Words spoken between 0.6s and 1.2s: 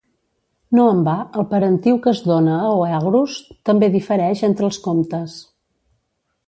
No en va,